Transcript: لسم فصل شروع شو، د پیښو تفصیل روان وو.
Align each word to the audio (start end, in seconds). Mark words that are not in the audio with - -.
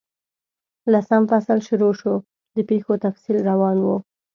لسم 0.91 1.21
فصل 1.31 1.57
شروع 1.67 1.93
شو، 2.01 2.13
د 2.55 2.57
پیښو 2.69 2.93
تفصیل 3.05 3.37
روان 3.49 3.77
وو. 3.81 3.97